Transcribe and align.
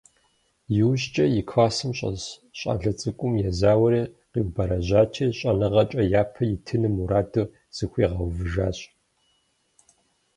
Иужькӏэ 0.79 1.25
и 1.39 1.41
классым 1.49 1.91
щӏэс 1.97 2.23
щӏалэ 2.57 2.91
цӏыкӏум 2.99 3.33
езауэри, 3.49 4.03
къиубэрэжьати, 4.31 5.25
щӏэныгъэкӏэ 5.37 6.01
япэ 6.21 6.43
итыну 6.55 6.91
мураду 6.95 7.43
зыхуигъэувыжащ. 7.75 8.77